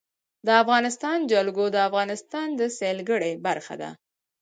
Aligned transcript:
د 0.45 0.47
افغانستان 0.63 1.17
جلکو 1.31 1.65
د 1.71 1.77
افغانستان 1.87 2.47
د 2.59 2.61
سیلګرۍ 2.77 3.33
برخه 3.45 3.73
ده. 3.81 3.89